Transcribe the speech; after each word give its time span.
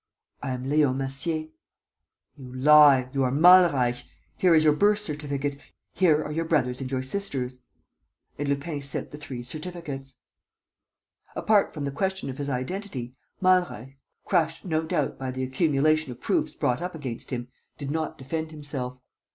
"I 0.41 0.49
am 0.49 0.67
Leon 0.67 0.97
Massier." 0.97 1.49
"You 2.35 2.51
lie. 2.55 3.09
You 3.13 3.21
are 3.23 3.31
Malreich. 3.31 4.03
Here 4.35 4.55
is 4.55 4.63
your 4.63 4.73
birth 4.73 4.97
certificate. 4.97 5.59
Here 5.93 6.23
are 6.23 6.31
your 6.31 6.45
brother's 6.45 6.81
and 6.81 6.89
your 6.89 7.03
sister's." 7.03 7.61
And 8.39 8.47
Lupin 8.49 8.81
sent 8.81 9.11
the 9.11 9.19
three 9.19 9.43
certificates. 9.43 10.15
Apart 11.35 11.71
from 11.71 11.85
the 11.85 11.91
question 11.91 12.31
of 12.31 12.39
his 12.39 12.49
identity, 12.49 13.15
Malreich, 13.41 13.95
crushed, 14.25 14.65
no 14.65 14.81
doubt, 14.81 15.19
by 15.19 15.29
the 15.29 15.43
accumulation 15.43 16.11
of 16.11 16.19
proofs 16.19 16.55
brought 16.55 16.81
up 16.81 16.95
against 16.95 17.29
him, 17.29 17.49
did 17.77 17.91
not 17.91 18.17
defend 18.17 18.49
himself. 18.49 18.97